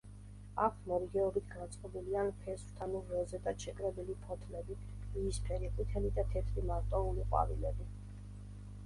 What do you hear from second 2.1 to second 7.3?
ან ფესვთანურ როზეტად შეკრებილი ფოთლები, იისფერი, ყვითელი და თეთრი მარტოული